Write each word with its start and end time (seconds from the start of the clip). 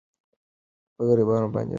په 0.95 1.01
غریبانو 1.09 1.47
باندې 1.53 1.59
رحم 1.59 1.67
کوئ. 1.67 1.69